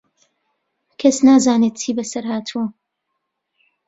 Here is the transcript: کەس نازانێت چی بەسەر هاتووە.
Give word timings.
کەس 0.99 1.17
نازانێت 1.27 1.75
چی 1.81 1.91
بەسەر 1.97 2.23
هاتووە. 2.31 2.65